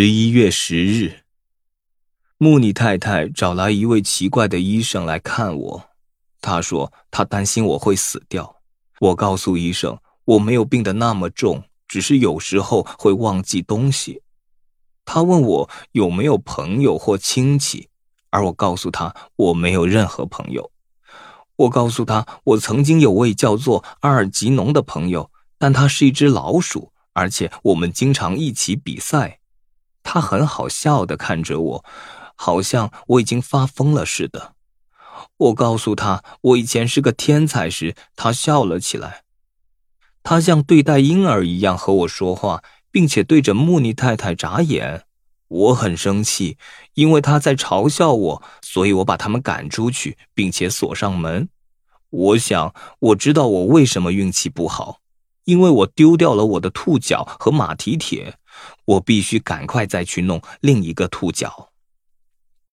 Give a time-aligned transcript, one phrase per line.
[0.00, 1.24] 十一月十日，
[2.36, 5.90] 穆尼太太找来一位奇怪的医生来看我。
[6.40, 8.58] 他说他担心我会死掉。
[9.00, 14.22] 我告诉医生我没有病的那么重，只是有时候会忘记东西。
[15.04, 17.88] 他问我有没有朋友或亲戚，
[18.30, 20.70] 而我告诉他我没有任何朋友。
[21.56, 29.40] 我告诉他我曾经有位叫做阿尔吉农的朋友，但他是一只老鼠，而且我们经常一起比赛。
[30.10, 31.84] 他很好笑的看着我，
[32.34, 34.54] 好像我已经发疯了似的。
[35.36, 39.24] 我告诉他我以前是个天才时，他笑了起来。
[40.22, 45.04] 他像对待婴儿一样和我说话，并且对着穆尼太太眨眼。
[45.48, 46.56] 我很生气，
[46.94, 51.50] 因为他在嘲笑我，所以我把他们赶出去，并且锁上门。
[52.08, 55.00] 我想我知道我为什么运气不好，
[55.44, 58.37] 因为我丢掉了我的兔脚和马蹄铁。
[58.84, 61.67] 我必须赶快再去弄另一个兔角。